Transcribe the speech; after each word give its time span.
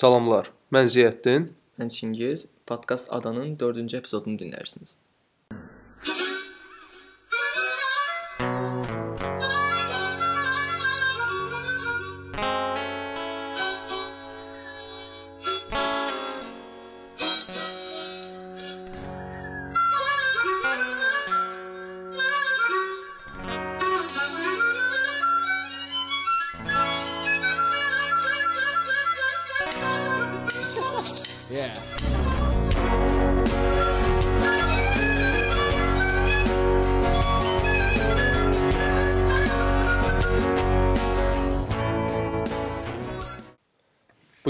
Salamlar. 0.00 0.46
Mən 0.72 0.86
Ziyəddin. 0.88 1.42
Mən 1.76 1.90
Çingiz. 1.92 2.46
Podkast 2.66 3.10
Adanın 3.12 3.56
4-cü 3.60 3.98
epizodunu 3.98 4.38
dinləyirsiniz. 4.40 4.94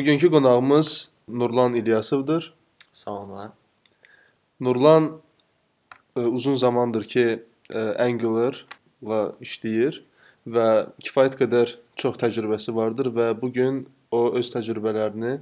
Bugünkü 0.00 0.30
qonağımız 0.30 1.08
Nurlan 1.28 1.74
İlyasovdur. 1.74 2.54
Salamlar. 2.90 3.50
Nurlan 4.60 5.20
ə, 6.16 6.22
uzun 6.24 6.54
zamandır 6.56 7.04
ki, 7.04 7.24
ə, 7.68 7.82
Angular-la 8.00 9.18
işləyir 9.44 9.98
və 10.48 10.64
kifayət 11.04 11.36
qədər 11.42 11.74
çox 12.00 12.16
təcrübəsi 12.22 12.72
vardır 12.72 13.10
və 13.12 13.26
bu 13.42 13.50
gün 13.52 13.82
o 14.10 14.22
öz 14.40 14.52
təcrübələrini, 14.54 15.34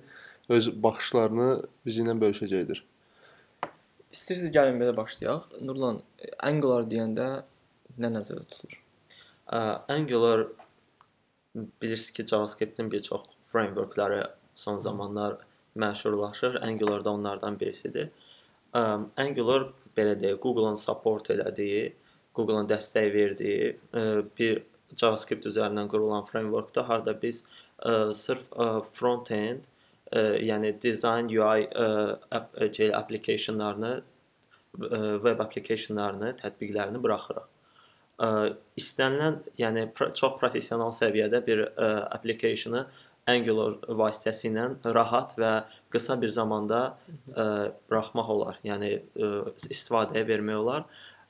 öz 0.51 0.71
baxışlarını 0.83 1.49
bizi 1.87 2.03
ilə 2.03 2.17
bölüşəcəkdir. 2.25 2.83
İstəyirsiniz 4.11 4.51
gəlin 4.59 4.83
belə 4.83 4.97
başlayaq. 4.97 5.47
Nurlan, 5.63 6.03
Angular 6.51 6.89
deyəndə 6.91 7.29
nə 7.95 8.11
nəzərdə 8.17 8.43
tutulur? 8.57 8.83
Ə, 9.55 9.63
Angular 9.87 10.49
bilirsiniz 11.55 12.11
ki, 12.11 12.27
JavaScript-in 12.35 12.91
bir 12.91 13.07
çox 13.07 13.31
frameworkları 13.53 14.27
son 14.59 14.79
zamanlar 14.79 15.37
məşhurlaşır. 15.77 16.55
Angular 16.63 17.05
da 17.05 17.11
onlardan 17.11 17.61
birisidir. 17.61 18.11
Ə, 18.75 18.83
Angular 19.17 19.69
belə 19.97 20.17
deyək, 20.19 20.41
Google-un 20.43 20.79
support 20.81 21.31
elədiyi, 21.31 21.93
Google-un 22.35 22.69
dəstək 22.71 23.09
verdiyi 23.15 23.71
ə, 23.93 24.05
bir 24.39 24.63
JavaScript 24.97 25.47
üzərindən 25.51 25.91
qurulan 25.93 26.27
frameworkdur. 26.27 26.89
Harda 26.91 27.15
biz 27.23 27.45
ə, 27.79 28.11
sırf 28.15 28.49
ə, 28.53 28.69
front-end, 28.99 29.63
ə, 30.11 30.25
yəni 30.51 30.75
design 30.83 31.31
UI 31.33 31.69
ə, 31.69 31.89
app, 32.41 32.59
ə, 32.59 32.91
applicationlarını 32.99 33.95
ə, 34.01 34.03
web 35.23 35.47
applicationlarını, 35.47 36.35
tətbiqlərini 36.43 37.03
buraxırıq. 37.05 37.47
Ə, 38.19 38.29
istənilən, 38.81 39.43
yəni 39.61 39.87
pro 39.95 40.11
çox 40.19 40.41
professional 40.41 40.91
səviyyədə 40.97 41.45
bir 41.47 41.69
ə, 41.71 41.93
application-ı 42.19 42.89
Angular 43.29 43.77
vasitəsilə 44.01 44.67
rahat 44.97 45.35
və 45.39 45.53
qısa 45.93 46.17
bir 46.21 46.33
zamanda 46.33 46.81
ə, 47.35 47.71
buraxmaq 47.91 48.31
olar. 48.35 48.61
Yəni 48.67 48.93
ə, 48.99 49.31
istifadəyə 49.57 50.25
vermək 50.29 50.61
olar 50.63 50.87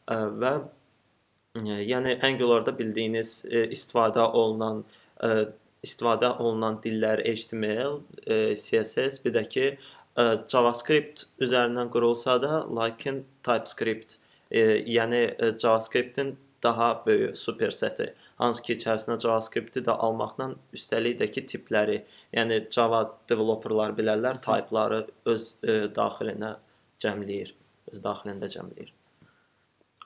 ə, 0.06 0.18
və 0.40 0.52
ə, 0.58 1.78
yəni 1.82 2.18
Angular-da 2.28 2.74
bildiyiniz 2.78 3.40
ə, 3.48 3.66
istifadə 3.74 4.26
olunan 4.26 4.84
ə, 5.24 5.50
istifadə 5.86 6.32
olunan 6.42 6.80
dillər 6.82 7.22
HTML, 7.26 8.00
ə, 8.26 8.38
CSS, 8.58 9.20
bir 9.24 9.36
də 9.36 9.44
ki 9.50 9.66
ə, 9.68 10.24
JavaScript 10.50 11.28
üzərindən 11.42 11.90
qurulsa 11.94 12.38
da, 12.42 12.62
lakin 12.66 13.24
TypeScript, 13.46 14.18
ə, 14.50 14.64
yəni 14.86 15.24
ə, 15.34 15.52
JavaScript-in 15.54 16.36
daha 16.62 17.02
böyük 17.06 17.36
superseti 17.38 18.12
hansı 18.38 18.62
ki 18.66 18.76
içərisinə 18.78 19.18
JavaScript-i 19.22 19.82
də 19.86 19.94
almaqla 20.06 20.52
üstəlik 20.76 21.18
də 21.22 21.28
ki 21.34 21.44
tipləri, 21.52 21.98
yəni 22.36 22.60
Java 22.74 23.02
developerlar 23.30 23.96
bilərlər, 23.98 24.40
type-ları 24.44 25.02
öz 25.32 25.48
ə, 25.62 25.80
daxilinə 25.94 26.54
cəmləyir, 27.02 27.52
öz 27.92 28.04
daxilində 28.04 28.50
cəmləyir. 28.54 28.94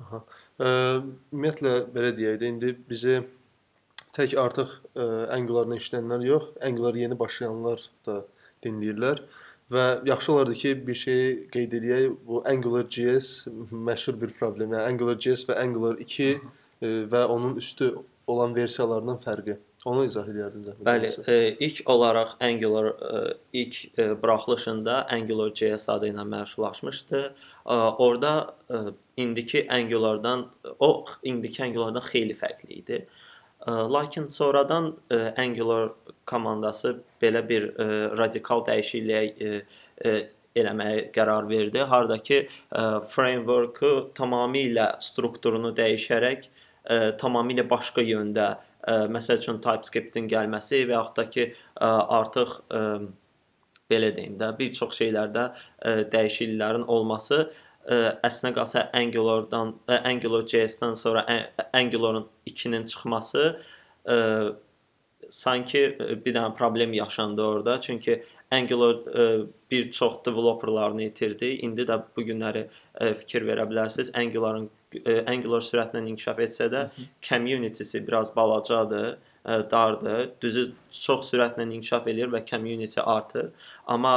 Aha. 0.03 0.23
Ə, 0.59 0.73
ümumiyyətlə 1.33 1.77
belə 1.95 2.13
deyək 2.17 2.41
də 2.41 2.51
indi 2.55 2.75
bizi 2.89 3.21
tək 4.17 4.37
artıq 4.41 4.73
ə, 4.97 5.09
Angular-la 5.37 5.79
işləyənlər 5.81 6.27
yox, 6.27 6.51
Angular 6.65 6.97
yeni 6.99 7.19
başlayanlar 7.19 7.85
da 8.09 8.23
dinləyirlər 8.65 9.25
və 9.73 9.85
yaxşı 10.09 10.33
olardı 10.33 10.55
ki, 10.63 10.73
bir 10.87 10.97
şey 11.01 11.21
qeyd 11.53 11.77
edək. 11.79 12.17
Bu 12.27 12.43
AngularJS 12.49 13.49
məşhur 13.73 14.19
bir 14.21 14.35
problem. 14.37 14.75
Yəni 14.75 14.93
AngularJS 14.93 15.47
və 15.49 15.57
Angular 15.61 16.01
2 16.01 16.29
ə, 16.33 16.41
və 17.13 17.23
onun 17.33 17.57
üstü 17.61 17.93
olan 18.27 18.55
versiyalarının 18.57 19.19
fərqi. 19.23 19.57
Onu 19.87 20.05
izah 20.07 20.29
edərdiniz 20.31 20.69
zəhmət 20.69 20.87
Bəli, 20.87 21.09
e, 21.27 21.37
ilk 21.67 21.89
olaraq 21.91 22.37
Angular 22.41 22.87
e, 22.87 23.23
ilk 23.53 23.99
e, 23.99 24.23
buraxılışında 24.23 24.99
Angular.js 25.11 25.89
adı 25.89 26.13
ilə 26.13 26.27
məşhurlaşmışdı. 26.35 27.23
E, 27.67 27.75
orada 27.75 28.33
e, 28.71 28.77
indiki 29.17 29.67
Angular-dan 29.71 30.47
o 30.79 31.05
indiki 31.23 31.65
Angular-dan 31.65 32.07
xeyli 32.13 32.39
fərqli 32.39 32.79
idi. 32.79 33.01
E, 33.67 33.71
lakin 33.71 34.27
sonradan 34.27 34.97
e, 35.11 35.17
Angular 35.17 35.91
komandası 36.27 37.01
belə 37.23 37.43
bir 37.49 37.69
e, 37.75 37.89
radikal 38.19 38.63
dəyişikliyə 38.71 39.25
e, 39.27 39.63
e, 40.05 40.17
eləməyə 40.57 41.09
qərar 41.17 41.49
verdi. 41.51 41.83
Hardakı 41.91 42.45
e, 42.45 42.49
framework-u 43.11 43.95
tamamilə 44.15 44.93
strukturunu 45.03 45.75
dəyişərək 45.75 46.53
ə, 46.85 47.13
tamamilə 47.21 47.65
başqa 47.71 48.05
yöndə, 48.07 48.53
ə, 48.83 48.97
məsəl 49.13 49.41
üçün 49.43 49.61
TypeScript-in 49.65 50.31
gəlməsi 50.31 50.85
və 50.87 50.97
yaxud 50.97 51.19
da 51.21 51.27
ki, 51.31 51.49
ə, 51.77 51.91
artıq 52.21 52.57
ə, 52.71 52.87
belə 53.93 54.13
deyim 54.17 54.39
də, 54.41 54.53
bir 54.59 54.73
çox 54.77 54.97
şeylərdə 55.01 55.47
ə, 55.53 55.95
dəyişikliklərin 56.13 56.89
olması 56.91 57.45
ə, 57.45 58.03
əslinə 58.25 58.55
qalsa 58.57 58.89
Angular-dan, 58.97 59.77
Angular.js-dən 60.01 60.99
sonra 60.99 61.25
Angular-ın 61.73 62.29
2-nin 62.49 62.87
çıxması 62.91 63.49
ə, 64.09 64.19
sanki 65.33 65.83
bir 66.25 66.35
dənə 66.35 66.55
problem 66.55 66.93
yaşandı 66.93 67.43
orada. 67.43 67.81
Çünki 67.81 68.23
Angular 68.53 68.95
ə, 68.95 69.27
bir 69.71 69.91
çox 69.91 70.21
developerlarını 70.27 71.03
itirdi. 71.09 71.55
İndi 71.67 71.87
də 71.89 72.01
bu 72.17 72.27
günləri 72.29 72.67
ə, 72.69 73.15
fikir 73.17 73.47
verə 73.49 73.67
bilərsiniz. 73.71 74.13
Angular-ın 74.19 74.71
Angular 75.27 75.63
sürətlə 75.65 76.05
inkişaf 76.13 76.41
etsə 76.47 76.71
də, 76.73 76.87
community-si 77.29 78.07
biraz 78.07 78.37
balacadır, 78.37 79.19
dardır. 79.43 80.29
Düzü 80.43 80.63
çox 80.95 81.33
sürətlə 81.33 81.65
inkişaf 81.67 82.07
eləyir 82.07 82.31
və 82.31 82.45
community 82.47 83.01
artır. 83.01 83.49
Amma 83.91 84.13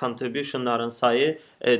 contribution-ların 0.00 0.88
sayı 0.88 1.34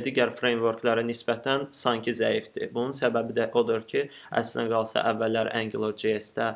digər 0.05 0.29
framework-lara 0.37 1.01
nisbətən 1.07 1.65
sanki 1.73 2.13
zəifdir. 2.13 2.69
Bunun 2.73 2.93
səbəbi 2.93 3.33
də 3.37 3.47
odur 3.57 3.81
ki, 3.89 4.05
əslində 4.37 4.69
qalsa 4.75 5.01
əvvəllər 5.13 5.49
Angular.js-də 5.57 6.51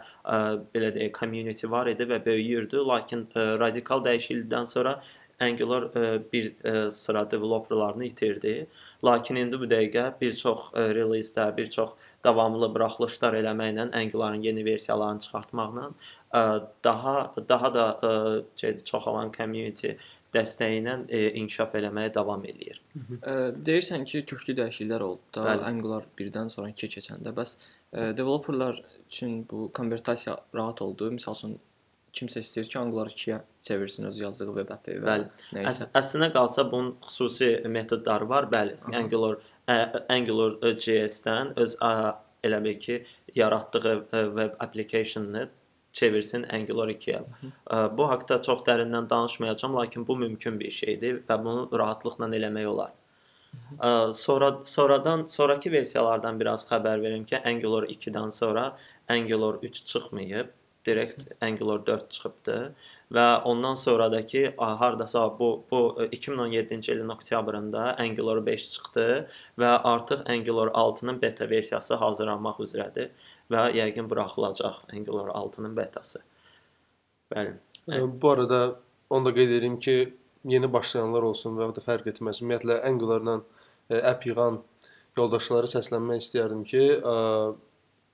belə 0.75 0.91
deyək, 0.97 1.15
community 1.17 1.71
var 1.71 1.89
idi 1.89 2.05
və 2.09 2.21
böyüyürdü, 2.25 2.83
lakin 2.91 3.25
radikal 3.35 4.05
dəyişiklikdən 4.05 4.69
sonra 4.69 4.99
Angular 5.39 5.93
bir 6.33 6.53
sıra 6.91 7.31
developerlarını 7.31 8.05
itirdi. 8.05 8.67
Lakin 9.05 9.35
indi 9.39 9.59
bu 9.59 9.67
dəqiqə 9.71 10.05
bir 10.21 10.33
çox 10.35 10.73
e, 10.75 10.89
release-də, 10.95 11.45
bir 11.57 11.69
çox 11.71 11.93
davamlı 12.23 12.67
buraxılışlar 12.75 13.37
eləməklə, 13.39 13.89
Angular-ın 13.95 14.41
yeni 14.43 14.65
versiyalarını 14.65 15.19
çıxartmaqla 15.19 15.91
e, 16.33 16.41
daha 16.83 17.33
daha 17.49 17.73
da 17.73 17.85
e, 18.63 18.79
çoxalan 18.79 19.31
community 19.37 19.95
dəstəyi 20.33 20.81
ilə 20.83 20.97
e, 21.07 21.23
inkişaf 21.41 21.73
eləməyə 21.79 22.13
davam 22.13 22.43
eləyir. 22.45 22.81
Deyirsən 23.69 24.05
ki, 24.05 24.25
köklü 24.29 24.57
dəyişikliklər 24.59 25.05
oldu 25.07 25.33
da 25.35 25.47
Bəli. 25.47 25.65
Angular 25.71 26.05
1-dən 26.19 26.51
sonra 26.53 26.73
2-yə 26.75 26.91
keçəndə. 26.97 27.33
Bəs 27.39 27.57
developerlar 27.93 28.83
üçün 29.07 29.47
bu 29.49 29.71
konvertasiya 29.73 30.37
rahat 30.55 30.81
oldu. 30.85 31.09
Məsəl 31.15 31.39
üçün 31.39 31.55
kimsə 32.19 32.43
istəyir 32.43 32.69
ki, 32.69 32.79
Angular 32.79 33.11
2-yə 33.11 33.39
çevirsin 33.65 34.07
öz 34.09 34.19
yazdığı 34.19 34.47
web 34.55 34.73
app-i 34.75 34.97
və 34.99 35.05
bəli. 35.07 35.63
Əs 35.65 35.83
əslində 35.97 36.31
qalsa 36.35 36.65
bunun 36.71 36.95
xüsusi 37.05 37.51
metodları 37.67 38.29
var. 38.29 38.49
Bəli, 38.53 38.75
Aha. 38.81 38.97
Angular 39.01 39.39
Angular 40.09 40.57
JS-dən 40.85 41.53
öz 41.61 41.77
ə, 41.85 41.93
elə 42.43 42.59
bil 42.63 42.77
ki, 42.81 42.99
yaratdığı 43.35 43.95
web 44.11 44.59
application-ını 44.59 45.49
çevirsin 45.93 46.45
Angular 46.53 46.89
2-yə. 46.93 47.23
Bu 47.97 48.07
haqqda 48.09 48.41
çox 48.41 48.63
dərindən 48.67 49.09
danışmayacağam, 49.09 49.75
lakin 49.75 50.07
bu 50.07 50.17
mümkün 50.17 50.59
bir 50.59 50.71
şeydir 50.71 51.23
və 51.29 51.43
bunu 51.43 51.69
rahatlıqla 51.81 52.29
eləmək 52.39 52.67
olar. 52.69 52.93
Ə, 53.79 54.11
sonra 54.13 54.51
sonradan 54.65 55.25
sonrakı 55.27 55.71
versiyalardan 55.71 56.39
biraz 56.39 56.67
xəbər 56.69 57.01
verim 57.01 57.25
ki, 57.25 57.39
Angular 57.41 57.87
2-dən 57.89 58.31
sonra 58.31 58.77
Angular 59.09 59.55
3 59.63 59.85
çıxmayıb 59.85 60.53
direkt 60.89 61.43
Angular 61.43 61.85
4 61.85 62.11
çıxıbdı 62.11 62.57
və 63.13 63.25
ondan 63.49 63.75
sonradakı 63.75 64.53
hardasa 64.57 65.23
bu 65.39 65.49
bu 65.71 65.79
e, 66.01 66.05
2017-ci 66.05 66.93
ilin 66.93 67.09
oktyabrında 67.09 67.95
Angular 67.97 68.45
5 68.45 68.69
çıxdı 68.73 69.07
və 69.59 69.71
artıq 69.93 70.25
Angular 70.29 70.67
6-nın 70.67 71.21
beta 71.21 71.49
versiyası 71.49 71.95
hazırlanmaq 72.03 72.61
üzrədir 72.65 73.09
və 73.51 73.65
yəqin 73.77 74.09
buraxılacaq 74.09 74.83
Angular 74.93 75.29
6-nın 75.41 75.77
betası. 75.77 76.21
Bəli. 77.33 77.53
E, 77.91 78.21
Bu 78.21 78.29
arada 78.29 78.79
onu 79.09 79.25
da 79.25 79.33
qeyd 79.33 79.49
edeyim 79.49 79.79
ki, 79.79 80.13
yeni 80.45 80.73
başlayanlar 80.73 81.21
olsun 81.21 81.57
və 81.57 81.69
ya 81.69 81.75
da 81.75 81.85
fərq 81.85 82.11
etməz. 82.13 82.41
Ümumiyyətlə 82.43 82.81
Angular-la 82.89 83.39
e, 83.89 84.01
app 84.01 84.25
yığan 84.25 84.61
yoldaşlara 85.17 85.67
səslənmək 85.67 86.21
istəyərdim 86.23 86.63
ki, 86.63 86.83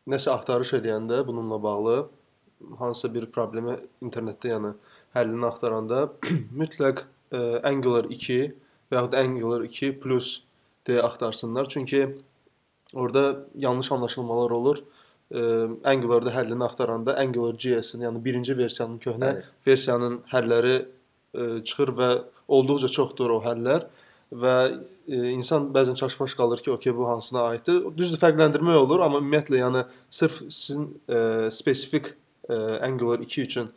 nəsə 0.09 0.31
axtarış 0.31 0.75
edəndə 0.79 1.19
bununla 1.27 1.57
bağlı 1.63 1.97
hansısa 2.79 3.13
bir 3.13 3.27
problemi 3.31 3.77
internetdə, 4.03 4.53
yəni 4.55 4.73
həllini 5.15 5.47
axtaranda 5.47 6.05
mütləq 6.61 7.03
ə, 7.31 7.41
Angular 7.67 8.09
2 8.11 8.37
və 8.91 8.99
ya 8.99 9.05
da 9.11 9.23
Angular 9.23 9.65
2 9.67 9.91
Plus 10.03 10.41
deyə 10.87 11.03
axtarsınlar. 11.07 11.69
Çünki 11.69 12.07
orada 12.93 13.45
yanlış 13.55 13.91
anlaşılmalar 13.91 14.55
olur. 14.55 14.83
Ə, 15.31 15.43
Angular-da 15.83 16.33
həllini 16.35 16.65
axtaranda 16.65 17.17
Angular 17.19 17.57
JS-in, 17.59 18.05
yəni 18.07 18.23
birinci 18.25 18.57
versiyanın 18.57 18.97
köhnə 19.03 19.33
Bəli. 19.33 19.51
versiyanın 19.67 20.21
həlləri 20.31 20.79
ə, 20.81 21.51
çıxır 21.63 21.93
və 21.99 22.09
olduqca 22.47 22.91
çoxdur 22.91 23.39
o 23.39 23.43
həllər 23.45 23.87
və 24.33 24.55
e, 25.07 25.17
insan 25.31 25.69
bəzən 25.73 25.97
çaşbaş 25.99 26.35
qalır 26.37 26.63
ki, 26.65 26.71
okey 26.71 26.95
bu 26.97 27.07
hansına 27.09 27.43
aiddir. 27.51 27.83
Düzdür, 27.97 28.19
fərqləndirmək 28.21 28.77
olur, 28.81 29.03
amma 29.05 29.21
ümumiyyətlə 29.21 29.61
yəni 29.61 29.83
sırf 30.09 30.41
sizin 30.49 30.89
e, 31.09 31.51
spesifik 31.51 32.11
e, 32.11 32.15
Angular 32.53 33.19
2 33.19 33.41
üçün 33.41 33.69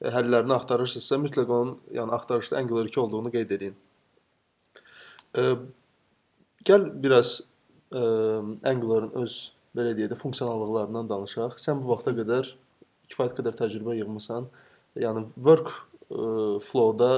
e, 0.00 0.10
həllərini 0.10 0.54
axtarırsınızsa, 0.56 1.18
mütləq 1.22 1.52
onun 1.52 1.74
yəni 1.94 2.14
axtarışda 2.16 2.58
Angular 2.58 2.86
2 2.90 3.00
olduğunu 3.00 3.32
qeyd 3.34 3.50
edin. 3.58 3.76
E, 5.38 5.54
gəl 6.64 6.88
biraz 7.02 7.40
e, 7.92 8.00
Angular-ın 8.70 9.12
öz 9.22 9.36
belə 9.76 9.96
deyək 9.96 10.14
də 10.14 10.20
funksionallıqlarından 10.20 11.10
danışaq. 11.10 11.58
Sən 11.60 11.82
bu 11.82 11.92
vaxta 11.92 12.14
qədər 12.16 12.54
kifayət 13.10 13.36
qədər 13.40 13.58
təcrübə 13.60 13.96
yığmısan. 14.00 14.48
Yəni 14.98 15.26
work 15.36 15.72
e, 16.10 16.58
flow-da 16.64 17.10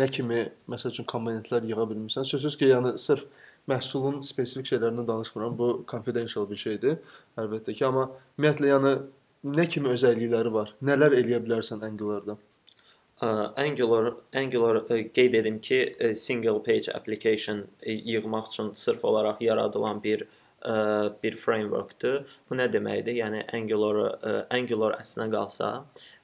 nə 0.00 0.06
kimi 0.10 0.44
məsəl 0.70 0.94
üçün 0.94 1.06
komponentlər 1.10 1.66
yığa 1.68 1.86
bilmirsən? 1.90 2.26
Sözsüz 2.26 2.56
ki, 2.58 2.70
yəni 2.72 2.96
sırf 2.98 3.26
məhsulun 3.70 4.20
spesifik 4.24 4.68
şeylərindən 4.70 5.06
danışmıram. 5.08 5.56
Bu 5.58 5.70
confidential 5.90 6.48
bir 6.50 6.60
şeydir, 6.64 7.00
əlbəttə 7.38 7.74
ki, 7.74 7.86
amma 7.86 8.08
ümumiyyətlə 8.38 8.70
yəni 8.70 8.94
nə 9.44 9.66
kimi 9.70 9.92
özəllikləri 9.94 10.52
var? 10.52 10.74
Nələr 10.84 11.16
eləyə 11.20 11.40
bilərsən 11.44 11.84
Angular-da? 11.86 12.36
Angular 13.20 14.14
Angular 14.36 14.80
qeyd 14.88 15.34
edim 15.34 15.58
ki, 15.60 15.80
single 16.14 16.62
page 16.64 16.92
application 16.94 17.66
yığmaq 17.84 18.48
üçün 18.48 18.72
sırf 18.74 19.04
olaraq 19.04 19.42
yaradılan 19.44 20.02
bir 20.04 20.24
ə, 20.64 21.12
bir 21.22 21.36
frameworkdur. 21.36 22.24
Bu 22.48 22.56
nə 22.56 22.68
deməkdir? 22.72 23.18
Yəni 23.20 23.42
Angular 23.56 24.00
ə, 24.06 24.36
Angular 24.56 24.96
əslinə 25.00 25.28
qalsa, 25.34 25.70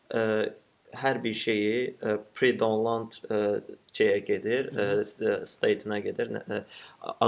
ə, 0.08 0.22
hər 0.96 1.20
bir 1.24 1.36
şeyi 1.36 1.74
ə, 2.00 2.16
pre-download 2.32 3.20
ə, 3.28 3.42
C-yə 3.92 4.20
gedir, 4.24 4.72
ə, 4.72 4.88
st- 5.04 5.42
state-nə 5.48 6.00
gedir. 6.04 6.32
Ə, 6.48 6.62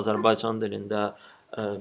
Azərbaycan 0.00 0.64
dilində 0.64 1.10
ə, 1.10 1.37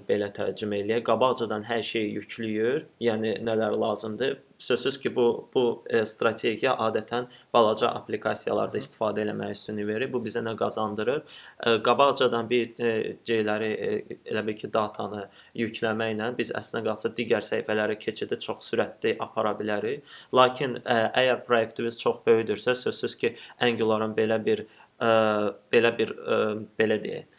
belə 0.08 0.30
tərcümə 0.31 0.81
eləyək. 0.84 1.04
Qabaqcadan 1.08 1.66
hər 1.68 1.81
şeyi 1.84 2.14
yükləyir. 2.16 2.86
Yəni 3.04 3.38
nələr 3.44 3.75
lazımdır? 3.75 4.38
Sözsüz 4.58 5.00
ki, 5.00 5.16
bu 5.16 5.50
bu 5.54 5.84
e, 5.86 6.06
strategiya 6.06 6.72
adətən 6.81 7.28
balaca 7.54 7.92
applikasiyalarda 8.00 8.80
istifadə 8.80 9.22
eləməyə 9.22 9.54
üstünlük 9.54 9.88
verir. 9.88 10.12
Bu 10.14 10.22
bizə 10.24 10.42
nə 10.42 10.56
qazandırır? 10.58 11.19
E, 11.68 11.75
qabaqcadan 11.84 12.50
bir 12.50 12.74
e, 12.80 12.94
şeyləri 13.28 13.69
e, 13.90 14.18
elə 14.31 14.46
bil 14.48 14.58
ki, 14.58 14.72
datanı 14.74 15.28
yükləməklə 15.62 16.31
biz 16.40 16.54
əslində 16.58 16.88
qalsa 16.88 17.14
digər 17.19 17.46
səhifələrə 17.46 18.00
keçidi 18.02 18.40
çox 18.48 18.72
sürətli 18.72 19.14
apara 19.19 19.54
bilərik. 19.60 20.02
Lakin 20.34 20.80
ə, 20.80 20.98
əgər 21.22 21.44
proyektiniz 21.46 22.00
çox 22.02 22.24
böyükdürsə, 22.25 22.75
sözsüz 22.75 23.19
ki, 23.19 23.36
Angular-ın 23.68 24.18
belə 24.18 24.40
bir 24.46 24.66
ə, 24.98 25.12
belə 25.72 25.94
bir 26.00 26.16
ə, 26.18 26.40
belə 26.80 26.98
deyək, 27.04 27.28
ə, 27.30 27.37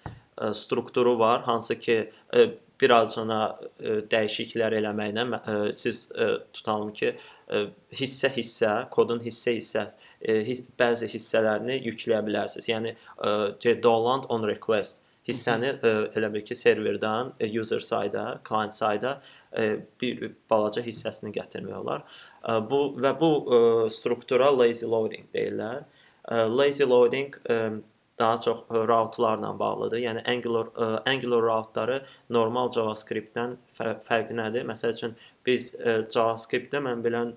strukturu 0.55 1.19
var, 1.19 1.43
hansı 1.49 1.79
ki 1.81 1.99
ə, 2.33 2.47
bir 2.81 2.95
azcana 2.95 3.41
ə, 3.59 3.99
dəyişikliklər 4.11 4.79
eləməklə 4.79 5.73
siz 5.75 6.07
tutalım 6.55 6.93
ki, 6.95 7.15
hissə-hissə, 7.97 8.73
kodun 8.93 9.23
hissə-hissə 9.25 9.87
bəzi 10.79 11.09
hissələrini 11.09 11.79
yükləyə 11.87 12.21
bilərsiniz. 12.27 12.69
Yəni 12.69 12.93
download 13.83 14.29
on 14.29 14.45
request 14.45 15.01
hissəni 15.29 15.75
elə 16.17 16.31
bil 16.33 16.45
ki, 16.45 16.57
serverdən 16.57 17.35
user 17.49 17.83
side-a, 17.85 18.39
client 18.45 18.77
side-a 18.77 19.19
ə, 19.53 19.69
bir 20.01 20.33
balaca 20.51 20.85
hissəsini 20.85 21.33
gətirmək 21.35 21.77
olar. 21.83 22.05
Bu 22.71 22.83
və 22.97 23.13
bu 23.21 23.31
struktura 23.93 24.51
lazy 24.55 24.89
loading 24.89 25.29
deyirlər. 25.35 25.85
Lazy 26.53 26.85
loading 26.89 27.37
daha 28.19 28.41
çox 28.41 28.65
ə, 28.69 28.85
routelarla 28.91 29.53
bağlıdır. 29.59 29.99
Yəni 30.05 30.25
Angular 30.31 30.73
ə, 30.75 30.91
Angular 31.13 31.45
routeları 31.49 32.01
normal 32.31 32.73
JavaScript-dən 32.77 33.59
fə 33.79 33.99
fərqi 34.09 34.39
nədir? 34.39 34.67
Məsəl 34.69 34.97
üçün 34.97 35.19
biz 35.47 35.75
ə, 35.79 36.01
JavaScript-də 36.15 36.83
mən 36.89 37.05
bilən 37.07 37.37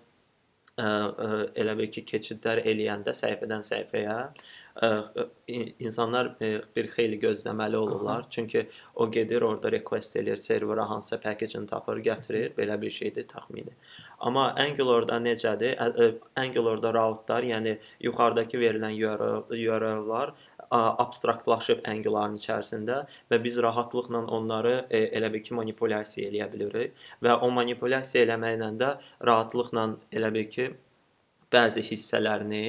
ə, 0.79 0.87
ə, 0.87 1.29
elə 1.61 1.75
bil 1.79 1.91
ki, 1.93 2.03
keçidlər 2.07 2.63
eləyəndə 2.65 3.13
səhifədən 3.15 3.63
səhifəyə 3.67 4.15
ə, 4.17 4.87
ə, 4.87 5.25
in- 5.53 5.71
insanlar 5.85 6.33
ə, 6.41 6.51
bir 6.75 6.89
xeyli 6.93 7.19
gözləməli 7.21 7.77
olurlar. 7.79 8.25
Çünki 8.33 8.65
o 8.95 9.09
gedir, 9.11 9.45
orada 9.47 9.71
request 9.73 10.17
eləyir, 10.21 10.41
serverə 10.41 10.87
hansısa 10.89 11.19
package-ni 11.23 11.69
tapır, 11.69 12.01
gətirir. 12.07 12.53
Belə 12.57 12.79
bir 12.81 12.93
şeydir 12.97 13.27
təxmini. 13.31 13.75
Amma 14.19 14.51
Angular-da 14.65 15.19
necədir? 15.23 15.77
Angular-da 16.37 16.93
routelar, 16.97 17.47
yəni 17.53 17.77
yuxarıdakı 18.07 18.61
verilən 18.61 18.97
URL 18.97 19.55
URL-lar 19.57 20.33
abstraktlaşıb 20.71 21.83
Angular-ın 21.87 22.37
içərisində 22.39 23.01
və 23.31 23.41
biz 23.43 23.57
rahatlıqla 23.63 24.23
onları 24.37 24.75
e, 24.89 25.03
elə 25.19 25.31
bil 25.33 25.43
ki, 25.43 25.55
manipulyasiya 25.57 26.29
eləyə 26.31 26.47
bilirik 26.53 27.09
və 27.23 27.35
o 27.43 27.49
manipulyasiya 27.51 28.23
eləməklə 28.27 28.71
də 28.79 28.93
rahatlıqla 29.27 29.87
elə 30.15 30.31
bil 30.33 30.47
ki, 30.55 30.69
bəzi 31.51 31.83
hissələrini 31.83 32.63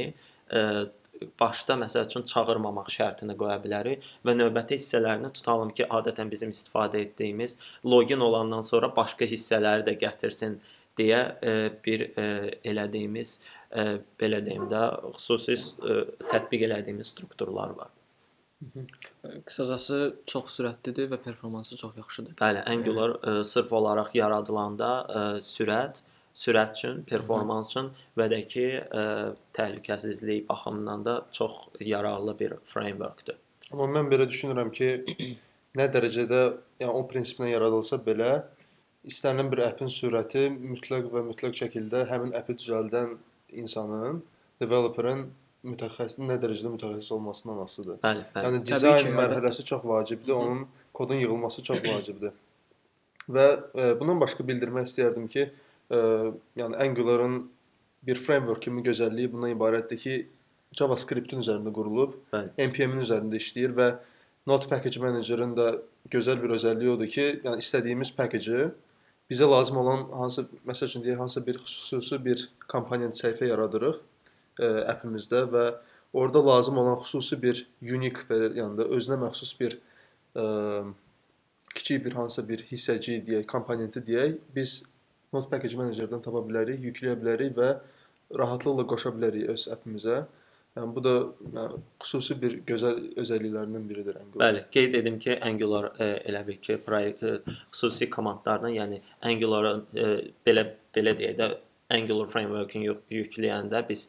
ə, 0.51 0.65
başda 1.41 1.77
məsəl 1.79 2.07
üçün 2.09 2.27
çağırmamaq 2.33 2.91
şərtini 2.91 3.37
qoya 3.39 3.57
bilərik 3.63 4.07
və 4.27 4.35
növbəti 4.37 4.79
hissələrini 4.81 5.31
tutalım 5.39 5.71
ki, 5.77 5.87
adətən 5.99 6.31
bizim 6.31 6.51
istifadə 6.55 7.03
etdiyimiz 7.07 7.59
login 7.85 8.21
olandan 8.27 8.65
sonra 8.67 8.91
başqa 8.97 9.29
hissələri 9.31 9.87
də 9.87 9.97
gətirsin 10.03 10.59
deyə 10.99 11.23
e, 11.41 11.55
bir 11.85 12.07
e, 12.21 12.27
elədiyimiz 12.73 13.35
e, 13.39 13.87
belə 14.21 14.43
deyim 14.45 14.69
də 14.73 14.85
xüsusi 15.17 15.57
e, 15.57 15.99
tətbiq 16.29 16.67
elədiyimiz 16.69 17.15
strukturlar 17.15 17.77
var. 17.79 17.93
Qısacası 19.47 19.99
çox 20.27 20.57
sürətlidir 20.57 21.11
və 21.11 21.19
performansı 21.25 21.77
çox 21.77 21.97
yaxşıdır. 21.99 22.37
Bəli, 22.39 22.63
Angular 22.71 23.15
ə, 23.19 23.35
sırf 23.47 23.73
olaraq 23.75 24.13
yaradılanda 24.17 24.91
ə, 25.03 25.23
sürət, 25.45 26.03
sürət 26.35 26.79
üçün, 26.79 27.03
performans 27.09 27.73
üçün 27.73 27.91
və 28.19 28.29
də 28.33 28.41
ki, 28.49 28.67
ə, 28.83 29.05
təhlükəsizlik 29.57 30.49
baxımından 30.49 31.05
da 31.05 31.17
çox 31.33 31.59
yararlı 31.81 32.39
bir 32.39 32.57
frameworkdur. 32.65 33.39
Amma 33.73 33.89
mən 33.99 34.11
belə 34.13 34.29
düşünürəm 34.31 34.73
ki, 34.75 34.91
nə 35.79 35.89
dərəcədə, 35.93 36.43
yəni 36.83 36.99
o 36.99 37.05
prinsiplə 37.11 37.53
yaradılsa 37.53 38.01
belə 38.07 38.33
istənilən 39.09 39.51
bir 39.53 39.65
appin 39.67 39.91
sürəti 39.91 40.49
mütləq 40.55 41.11
və 41.13 41.25
mütləq 41.27 41.57
şəkildə 41.65 42.07
həmin 42.11 42.37
appi 42.39 42.55
düzəldən 42.61 43.17
insanın, 43.63 44.23
developerın 44.63 45.27
mütəxəssis 45.67 46.21
nə 46.27 46.37
dərəcədə 46.43 46.73
mütəxəssis 46.75 47.15
olmasından 47.15 47.63
asılıdır. 47.65 47.99
Bəli, 48.03 48.25
bəli. 48.35 48.47
Yəni 48.47 48.61
dizayn 48.67 49.07
ki, 49.07 49.15
mərhələsi 49.17 49.65
çox 49.69 49.85
vacibdir, 49.87 50.35
onun 50.35 50.65
kodun 50.95 51.21
yığılması 51.23 51.63
çox 51.69 51.83
vacibdir. 51.87 52.35
Və 53.31 53.47
e, 53.79 53.89
bundan 54.01 54.21
başqa 54.21 54.47
bildirmək 54.49 54.91
istəyərdim 54.91 55.29
ki, 55.31 55.49
e, 55.91 56.01
yəni 56.59 56.79
Angular-ın 56.87 57.37
bir 58.07 58.19
framework 58.19 58.63
kimi 58.67 58.83
gözəlliyi 58.83 59.33
bundan 59.33 59.55
ibarətdir 59.55 60.03
ki, 60.03 60.17
JavaScript-in 60.79 61.45
üzərində 61.45 61.73
qurulub. 61.75 62.17
NPM-in 62.33 63.05
üzərində 63.05 63.39
işləyir 63.39 63.77
və 63.77 63.93
Node 64.51 64.67
Package 64.67 64.99
Manager-ın 64.99 65.53
da 65.57 65.75
gözəl 66.11 66.41
bir 66.43 66.57
özəlliyi 66.57 66.97
odur 66.97 67.11
ki, 67.13 67.27
yəni 67.45 67.63
istədiyimiz 67.63 68.11
package-i 68.17 68.73
bizə 69.31 69.47
lazım 69.47 69.77
olan 69.81 70.09
hansı 70.19 70.49
məsəl 70.67 70.91
üçün 70.91 71.05
deyək 71.05 71.21
hansısa 71.23 71.47
bir 71.47 71.61
xüsusi 71.63 72.19
bir 72.25 72.49
komponent 72.69 73.15
səhifə 73.17 73.47
yaradırıq 73.53 74.01
e, 74.63 74.69
appimizdə 74.93 75.45
və 75.53 75.65
orada 76.13 76.43
lazım 76.47 76.79
olan 76.83 77.01
xüsusi 77.03 77.39
bir 77.43 77.65
unique 77.83 78.29
belə 78.31 78.53
yəni 78.59 78.87
özünə 78.99 79.19
məxsus 79.25 79.55
bir 79.61 79.79
e, 80.37 80.45
kiçik 81.75 82.05
bir 82.05 82.13
hansısa 82.13 82.49
bir 82.49 82.65
hissəci 82.71 83.19
deyək, 83.27 83.47
komponenti 83.49 84.03
deyək, 84.07 84.37
biz 84.55 84.83
Node 85.33 85.49
Package 85.49 85.77
Manager-dan 85.81 86.23
tapa 86.25 86.43
bilərik, 86.45 86.81
yükləyə 86.85 87.17
bilərik 87.21 87.57
və 87.57 87.73
rahatlıqla 88.39 88.85
qoşa 88.91 89.15
bilərik 89.17 89.49
öz 89.55 89.67
appimizə. 89.73 90.23
Yəni 90.77 90.95
bu 90.97 91.03
da 91.05 91.15
yəni, 91.53 91.81
xüsusi 92.01 92.37
bir 92.41 92.55
gözəl 92.69 93.01
özəlliklərindən 93.21 93.89
biridir 93.89 94.17
Angular. 94.21 94.45
Bəli, 94.45 94.63
qeyd 94.73 94.95
edim 95.01 95.19
ki, 95.21 95.35
Angular 95.49 95.91
e, 96.01 96.09
elə 96.31 96.45
bil 96.47 96.61
ki, 96.65 96.79
proyekt 96.85 97.25
e, 97.29 97.35
xüsusi 97.73 98.09
komandlardan, 98.13 98.73
yəni 98.77 99.03
Angular-ın 99.29 99.85
e, 99.93 100.09
belə 100.47 100.65
belə 100.97 101.17
deyək 101.19 101.37
də 101.41 101.51
Angular 101.93 102.29
framework-ını 102.33 102.87
yük 102.87 103.03
yükləyəndə 103.13 103.83
biz 103.89 104.07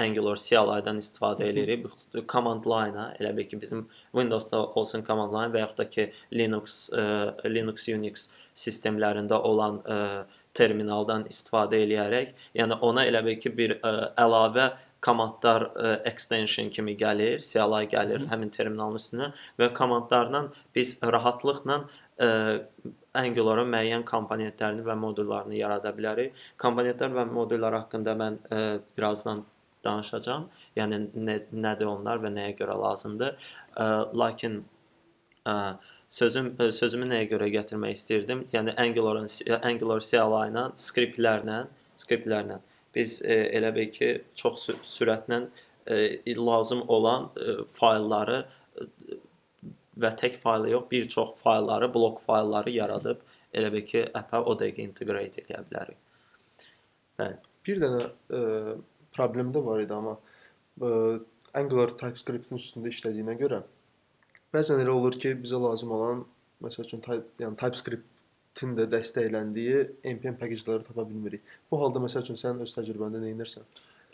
Angular 0.00 0.40
CLI-dan 0.40 1.02
istifadə 1.02 1.50
edirik. 1.50 1.84
Bu 2.14 2.24
command 2.32 2.66
line-a 2.68 3.10
elə 3.20 3.34
bil 3.36 3.48
ki, 3.50 3.60
bizim 3.60 3.86
Windows-da 4.16 4.62
olsun 4.80 5.04
command 5.06 5.34
line 5.36 5.52
və 5.54 5.64
yaxud 5.64 5.82
da 5.82 5.88
ki, 5.90 6.08
Linux 6.32 6.78
e, 6.96 7.04
Linux 7.48 7.88
Unix 7.92 8.28
sistemlərində 8.56 9.38
olan 9.50 9.82
e, 9.84 10.00
terminaldan 10.56 11.26
istifadə 11.30 11.80
eləyərək, 11.84 12.34
yəni 12.56 12.80
ona 12.84 13.06
elə 13.08 13.22
bil 13.26 13.40
ki, 13.40 13.52
bir 13.56 13.76
ə, 13.76 13.92
əlavə 14.24 14.70
komandlar 15.04 15.68
ə, 15.68 15.90
extension 16.08 16.70
kimi 16.72 16.96
gəlir, 16.98 17.42
CLI 17.44 17.84
gəlir 17.92 18.24
Hı. 18.24 18.30
həmin 18.32 18.52
terminalın 18.54 18.98
üstünə 19.00 19.30
və 19.60 19.70
komandlardan 19.76 20.48
biz 20.74 20.96
rahatlıqla 21.04 21.82
ə, 21.82 22.05
Angular-ın 23.16 23.68
müəyyən 23.72 24.04
komponentlərini 24.08 24.84
və 24.86 24.96
modullarını 25.00 25.58
yarada 25.58 25.92
bilərik. 25.96 26.36
Komponentlər 26.60 27.12
və 27.16 27.26
modullar 27.28 27.76
haqqında 27.80 28.14
mən 28.16 28.38
ə, 28.48 28.62
birazdan 28.96 29.42
danışacağam. 29.84 30.46
Yəni 30.76 31.02
nə, 31.14 31.36
nədir 31.52 31.90
onlar 31.90 32.22
və 32.24 32.32
nəyə 32.32 32.54
görə 32.58 32.76
lazımdır. 32.80 33.50
Ə, 33.76 33.88
lakin 34.16 34.62
ə, 35.48 35.56
sözüm 36.08 36.54
sözümü 36.80 37.10
nəyə 37.12 37.28
görə 37.32 37.50
gətirmək 37.54 37.98
istirdim? 37.98 38.46
Yəni 38.52 38.76
Angular-ın 38.80 39.28
Angular 39.62 40.04
CLI 40.04 40.48
ilə 40.52 40.66
skriptlərlə, 40.80 41.60
skriptlərlə 42.00 42.60
biz 42.96 43.20
e, 43.24 43.38
elə 43.58 43.72
bil 43.76 43.90
ki, 43.92 44.10
çox 44.34 44.70
sürətlə 44.86 45.42
e, 45.86 46.36
lazım 46.36 46.84
olan 46.88 47.30
e, 47.36 47.56
faylları 47.78 48.46
və 50.02 50.10
tək 50.20 50.40
faylı 50.42 50.70
yox, 50.74 50.90
bir 50.90 51.08
çox 51.08 51.36
faylları, 51.42 51.88
blok 51.94 52.20
faylları 52.22 52.74
yaradıb 52.74 53.22
elə 53.56 53.72
bil 53.72 53.86
ki, 53.86 54.04
app-a 54.14 54.42
o 54.42 54.56
dəqiqə 54.58 54.84
integrate 54.84 55.44
edə 55.44 55.62
bilərik. 55.70 56.02
Bəli. 57.20 57.38
Bir 57.66 57.80
dənə 57.82 58.02
e, 58.38 58.40
problem 59.16 59.54
də 59.54 59.62
var 59.64 59.80
idi 59.82 59.94
amma 59.96 60.18
e, 60.82 60.90
Angular 61.56 61.94
TypeScript-in 61.96 62.60
üstündə 62.60 62.92
işlədiyinə 62.92 63.38
görə 63.40 63.62
bəzən 64.54 64.82
elə 64.82 64.92
olur 64.92 65.16
ki, 65.20 65.34
bizə 65.42 65.60
lazım 65.60 65.92
olan 65.96 66.22
məsəl 66.64 66.86
üçün 66.86 67.02
type, 67.04 67.32
yəni 67.42 67.58
TypeScript 67.60 68.06
tin 68.56 68.72
də 68.76 68.86
dəstəkləndiyi 68.92 69.82
npm 70.14 70.38
package-ləri 70.40 70.86
tapa 70.86 71.04
bilmirik. 71.08 71.42
Bu 71.70 71.80
halda 71.80 72.00
məsəl 72.04 72.24
üçün 72.24 72.40
sən 72.40 72.62
öz 72.64 72.72
təcrübəndə 72.78 73.20
nə 73.20 73.34
edirsən? 73.34 73.66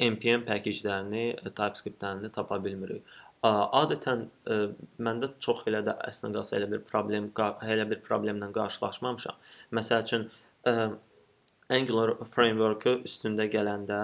npm 0.02 0.46
package-lərini, 0.48 1.26
e, 1.36 1.50
TypeScript-lərini 1.50 2.32
tapa 2.34 2.58
bilmirik. 2.64 3.04
Adətən 3.42 4.20
ə, 4.22 4.54
e, 4.54 4.90
məndə 5.02 5.32
çox 5.42 5.64
elə 5.66 5.80
də 5.82 5.96
əslində 6.06 6.38
qalsa 6.38 6.60
elə 6.60 6.68
bir 6.70 6.84
problem, 6.86 7.32
elə 7.74 7.88
bir 7.90 7.98
problemlə 8.04 8.52
qarşılaşmamışam. 8.54 9.40
Məsəl 9.74 10.04
üçün 10.06 10.28
ə, 10.28 10.72
e, 10.72 10.90
Angular 11.72 12.14
framework-ı 12.28 13.00
üstündə 13.08 13.48
gələndə 13.50 13.98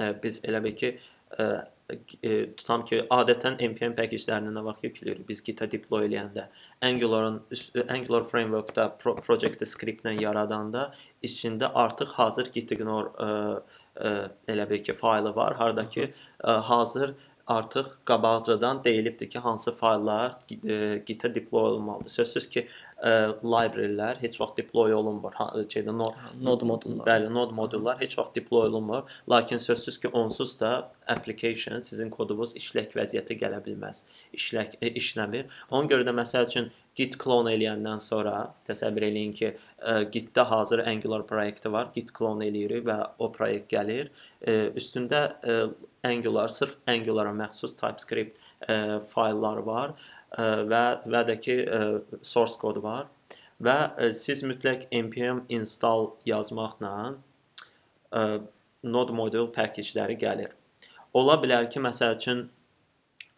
ə, 0.00 0.14
biz 0.22 0.40
elə 0.48 0.62
bil 0.64 0.76
ki, 0.80 0.94
ə, 1.36 1.50
e, 1.92 2.32
tutam 2.56 2.86
ki, 2.88 3.02
adətən 3.12 3.60
npm 3.68 3.92
package-lərini 3.98 4.54
nə 4.56 4.64
vaxt 4.64 4.88
yükləyirik? 4.88 5.26
Biz 5.28 5.44
Git-ə 5.44 5.68
deploy 5.76 6.08
eləyəndə, 6.08 6.48
Angular-ın 6.88 7.42
Angular 7.92 8.24
framework-da 8.32 8.88
pro 9.02 9.18
project 9.20 9.68
script-lə 9.68 10.16
yaradanda 10.16 10.90
içində 11.24 11.74
artıq 11.84 12.16
hazır 12.16 12.52
gitignore 12.56 13.12
ə, 13.20 13.32
ə, 14.00 14.18
elə 14.48 14.68
bil 14.72 14.80
ki, 14.84 14.96
faylı 14.96 15.36
var, 15.36 15.60
harda 15.60 15.84
ki, 15.92 16.08
ə, 16.40 16.60
hazır 16.72 17.18
artıq 17.48 17.86
qabaqcadan 18.04 18.84
deyilibdir 18.84 19.30
ki, 19.30 19.38
hansı 19.38 19.72
fayllar 19.76 20.32
Git-ə 21.06 21.34
deploy 21.34 21.70
olunmalıdır. 21.70 22.10
Sözsüz 22.10 22.48
ki, 22.48 22.66
ə, 23.00 23.12
library-lər 23.40 24.20
heç 24.20 24.36
vaxt 24.40 24.58
deploy 24.60 24.92
olunmur. 24.94 25.32
Şeydə 25.72 25.94
node, 25.96 26.32
node 26.44 26.68
modullar. 26.68 27.06
Bəli, 27.06 27.30
node 27.32 27.56
modullar 27.56 28.00
heç 28.02 28.18
vaxt 28.18 28.36
deploy 28.36 28.68
olunmur. 28.68 29.08
Lakin 29.30 29.58
sözsüz 29.58 29.98
ki, 30.00 30.08
onsuz 30.08 30.58
da 30.60 30.92
application 31.08 31.80
sizin 31.80 32.10
kodunuz 32.12 32.52
işlək 32.60 32.92
vəziyyətə 32.98 33.38
gələ 33.40 33.62
bilməz. 33.64 34.04
İşlək 34.36 34.76
e, 34.82 34.92
işləmir. 35.00 35.48
Ona 35.70 35.88
görə 35.88 36.04
də 36.08 36.14
məsəl 36.20 36.48
üçün 36.50 36.70
git 36.98 37.16
klon 37.16 37.48
eləyəndən 37.48 38.00
sonra 38.02 38.48
təsəvvür 38.68 39.08
eləyin 39.08 39.32
ki, 39.40 39.54
ə, 39.80 40.02
gitdə 40.12 40.44
hazır 40.52 40.84
Angular 40.84 41.24
proyekti 41.26 41.72
var. 41.72 41.92
Git 41.94 42.12
klon 42.12 42.44
eləyirik 42.44 42.84
və 42.88 42.98
o 43.18 43.32
proyekt 43.32 43.72
gəlir. 43.72 44.12
Ə, 44.44 44.74
üstündə 44.76 45.22
ə, 45.40 45.62
Angular, 46.08 46.48
sırf 46.52 46.76
Angulara 46.88 47.32
məxsus 47.36 47.76
TypeScript 47.78 48.38
ə, 48.66 48.98
faylları 49.10 49.64
var 49.66 49.94
ə, 49.94 50.64
və 50.70 50.82
və 51.06 51.24
də 51.28 51.38
ki 51.44 51.56
ə, 51.64 51.80
source 52.22 52.58
kodu 52.60 52.82
var 52.84 53.08
və 53.64 53.78
ə, 53.88 54.12
siz 54.16 54.44
mütləq 54.46 54.86
npm 55.04 55.44
install 55.58 56.12
yazmaqla 56.28 56.94
ə, 58.12 58.22
node 58.82 59.14
module 59.16 59.50
package-ləri 59.54 60.16
gəlir. 60.20 60.54
Ola 61.18 61.38
bilər 61.42 61.66
ki, 61.72 61.80
məsəl 61.82 62.16
üçün 62.16 62.44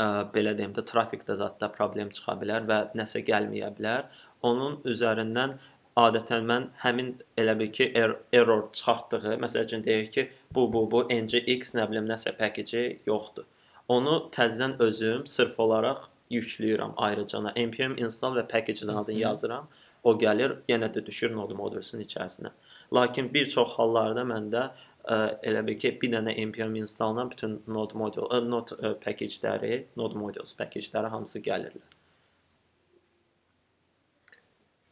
ə, 0.01 0.27
belə 0.35 0.55
deyim 0.59 0.75
də 0.77 0.85
trafikdə 0.89 1.37
zətdə 1.41 1.71
problem 1.75 2.11
çıxa 2.15 2.37
bilər 2.41 2.67
və 2.69 2.81
nəsə 2.99 3.23
gəlməyə 3.27 3.71
bilər. 3.77 4.09
Onun 4.47 4.81
üzərindən 4.89 5.59
adətən 6.07 6.47
mən 6.49 6.69
həmin 6.85 7.11
elə 7.41 7.57
bil 7.59 7.71
ki 7.77 7.91
er 8.03 8.17
error 8.33 8.69
çıxartdığı, 8.73 9.37
məsəl 9.45 9.67
üçün 9.69 9.85
deyir 9.85 10.11
ki, 10.11 10.29
bu 10.55 10.73
bu 10.73 10.85
bu 10.91 11.03
ngx 11.11 11.75
nə 11.79 11.89
bilim 11.91 12.09
nəsə 12.11 12.37
package 12.39 12.85
yoxdur. 13.07 13.47
Onu 13.89 14.17
təzədən 14.37 14.77
özüm 14.87 15.27
sırf 15.27 15.61
olaraq 15.61 16.09
yükləyirəm 16.31 16.93
ayrıcana. 16.97 17.53
npm 17.57 17.97
install 17.99 18.37
və 18.39 18.49
package 18.49 18.87
adını 18.87 19.19
yazıram. 19.19 19.69
O 20.05 20.15
gəlir, 20.17 20.55
yenə 20.69 20.89
də 20.95 21.03
düşür 21.07 21.35
node 21.37 21.55
modulusunun 21.55 22.05
içərisinə. 22.05 22.51
Lakin 22.95 23.35
bir 23.35 23.47
çox 23.47 23.75
hallarda 23.77 24.23
məndə 24.25 24.63
ə, 25.05 25.17
elə 25.51 25.67
bil 25.67 25.77
ki, 25.83 25.99
bir 26.01 26.15
dənə 26.15 26.33
npm 26.47 26.77
installla 26.81 27.27
bütün 27.31 27.59
node 27.67 27.99
module, 28.01 28.31
ə, 28.33 28.41
node 28.49 28.95
package-ləri, 29.05 29.85
node 30.01 30.17
modules 30.17 30.57
package-ləri 30.57 31.13
hamısı 31.13 31.43
gəlirlər. 31.45 32.00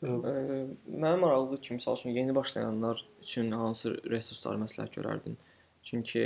Mənə 0.03 1.17
maraqlıdır 1.19 1.63
ki, 1.65 1.75
məsəl 1.79 1.99
üçün 1.99 2.15
yeni 2.15 2.35
başlayanlar 2.35 3.03
üçün 3.23 3.51
hansı 3.51 3.97
resursları 4.07 4.61
məsləhət 4.63 4.95
görərdin? 5.01 5.35
Çünki 5.83 6.23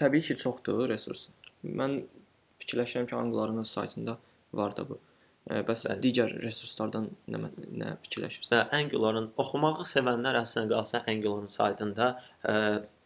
təbii 0.00 0.24
ki, 0.24 0.38
çoxdur 0.40 0.86
resurs. 0.88 1.28
Mən 1.64 2.00
fikirləşirəm 2.62 3.10
ki, 3.10 3.16
Anguların 3.16 3.60
öz 3.60 3.68
saytında 3.68 4.16
var 4.56 4.76
da 4.76 4.88
bu. 4.88 4.98
Bəs 5.50 5.86
Bəli. 5.88 6.00
digər 6.04 6.32
resurslardan 6.44 7.08
nə 7.32 7.38
nə 7.82 7.94
fikirləşirsən? 8.04 8.72
Angular-ın 8.76 9.30
oxumağı 9.40 9.86
sevənlər 9.88 10.36
əslində 10.40 10.76
qalsa 10.76 11.00
Angular-ın 11.10 11.48
saytında 11.52 12.10
ə, 12.44 12.54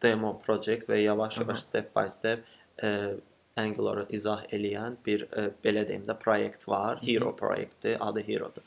demo 0.03 0.35
project 0.43 0.91
və 0.91 0.99
yavaş-yavaş 1.01 1.63
step 1.63 1.95
by 1.95 2.11
step 2.11 2.45
ə, 2.83 2.91
Angular-ı 3.57 4.07
izah 4.17 4.41
eləyən 4.57 4.97
bir 5.07 5.25
ə, 5.29 5.43
e, 5.43 5.51
belə 5.63 5.85
deyim 5.87 6.03
də 6.09 6.17
proyekt 6.19 6.67
var. 6.69 6.99
Hero 7.07 7.35
proyektdir, 7.37 7.97
adı 8.03 8.25
Hero-dur. 8.27 8.65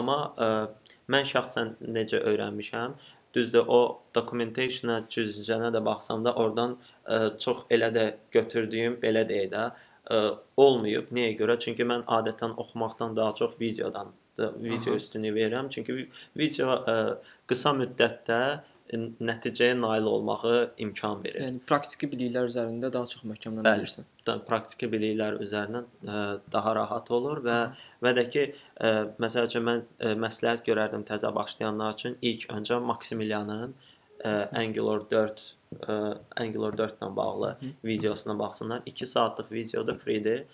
Amma 0.00 0.16
ə, 0.30 0.46
e, 0.46 0.94
mən 1.12 1.26
şəxsən 1.28 1.74
necə 1.96 2.22
öyrənmişəm, 2.30 2.94
düzdür 3.36 3.68
o 3.68 3.80
documentation-a, 4.16 5.02
cüzcənə 5.12 5.68
də 5.74 5.84
baxsam 5.84 6.24
da 6.24 6.32
oradan 6.40 6.78
ə, 6.78 7.18
e, 7.18 7.20
çox 7.44 7.66
elə 7.76 7.92
də 7.96 8.06
götürdüyüm 8.32 8.96
belə 9.04 9.26
deyə 9.28 9.50
də 9.52 9.66
ə, 9.68 10.22
olmayıb. 10.56 11.12
Nəyə 11.12 11.36
görə? 11.42 11.58
Çünki 11.60 11.84
mən 11.92 12.08
adətən 12.08 12.56
oxumaqdan 12.64 13.16
daha 13.20 13.36
çox 13.42 13.60
videodan 13.60 14.16
video 14.40 14.94
Aha. 14.94 14.96
üstünlüyü 14.96 15.34
verirəm. 15.36 15.68
Çünki 15.68 16.08
video 16.36 16.80
ə, 16.88 16.96
qısa 17.50 17.76
müddətdə 17.76 18.40
nəticəyə 18.96 19.74
nail 19.78 20.06
olmağı 20.10 20.54
imkan 20.82 21.20
verir. 21.22 21.44
Yəni 21.44 21.60
praktiki 21.68 22.08
biliklər 22.10 22.48
üzərində 22.50 22.90
daha 22.92 23.06
çox 23.10 23.22
möhkəmləndirirsən. 23.28 24.08
Bəli, 24.26 24.42
praktiki 24.48 24.88
biliklər 24.90 25.38
üzərindən 25.44 25.86
ə, 25.86 26.14
e, 26.14 26.24
daha 26.52 26.74
rahat 26.78 27.10
olur 27.14 27.42
və 27.44 27.58
Hı. 27.60 27.84
və 28.06 28.14
də 28.18 28.24
ki, 28.34 28.46
ə, 28.50 28.90
e, 28.90 29.04
məsəl 29.22 29.46
üçün 29.50 29.66
mən 29.68 29.84
ə, 29.84 30.10
e, 30.10 30.16
məsləhət 30.24 30.64
görərdim 30.66 31.06
təzə 31.06 31.30
başlayanlar 31.34 31.94
üçün 31.98 32.18
ilk 32.32 32.48
öncə 32.56 32.80
Maximilianın 32.88 33.76
ə, 34.24 34.34
Angular 34.62 35.06
4 35.12 35.46
ə, 35.78 36.00
Angular 36.42 36.78
4 36.82 36.98
ilə 36.98 37.12
bağlı 37.20 37.54
Hı. 37.60 37.72
videosuna 37.92 38.38
baxsınlar. 38.42 38.82
2 38.86 39.06
saatlıq 39.14 39.54
videodur, 39.54 39.98
free-dir. 40.02 40.44